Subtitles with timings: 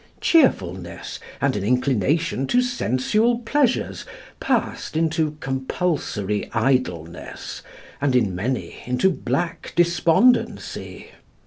[0.19, 4.03] Cheerfulness and an inclination to sensual pleasures
[4.39, 7.61] passed into compulsory idleness,
[8.01, 11.11] and, in many, into black despondency.